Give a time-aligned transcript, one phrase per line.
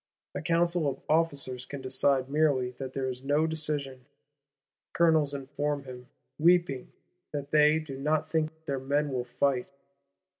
[0.33, 4.07] A Council of Officers can decide merely that there is no decision:
[4.93, 6.07] Colonels inform him,
[6.39, 6.91] "weeping,"
[7.33, 9.69] that they do not think their men will fight.